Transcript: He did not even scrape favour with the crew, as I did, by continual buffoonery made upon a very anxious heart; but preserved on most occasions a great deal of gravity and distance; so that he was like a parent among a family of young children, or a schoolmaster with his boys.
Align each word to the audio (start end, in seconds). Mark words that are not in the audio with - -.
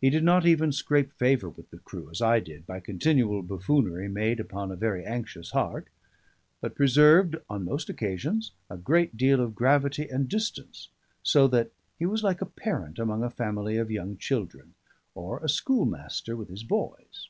He 0.00 0.10
did 0.10 0.24
not 0.24 0.44
even 0.44 0.72
scrape 0.72 1.12
favour 1.12 1.48
with 1.48 1.70
the 1.70 1.78
crew, 1.78 2.10
as 2.10 2.20
I 2.20 2.40
did, 2.40 2.66
by 2.66 2.80
continual 2.80 3.42
buffoonery 3.44 4.08
made 4.08 4.40
upon 4.40 4.72
a 4.72 4.74
very 4.74 5.04
anxious 5.04 5.52
heart; 5.52 5.86
but 6.60 6.74
preserved 6.74 7.36
on 7.48 7.64
most 7.64 7.88
occasions 7.88 8.50
a 8.68 8.76
great 8.76 9.16
deal 9.16 9.40
of 9.40 9.54
gravity 9.54 10.08
and 10.08 10.28
distance; 10.28 10.88
so 11.22 11.46
that 11.46 11.70
he 11.96 12.06
was 12.06 12.24
like 12.24 12.40
a 12.42 12.46
parent 12.46 12.98
among 12.98 13.22
a 13.22 13.30
family 13.30 13.76
of 13.76 13.88
young 13.88 14.16
children, 14.16 14.74
or 15.14 15.38
a 15.38 15.48
schoolmaster 15.48 16.36
with 16.36 16.48
his 16.48 16.64
boys. 16.64 17.28